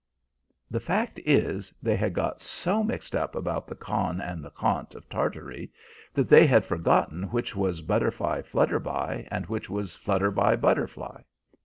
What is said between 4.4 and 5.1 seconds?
the Khant of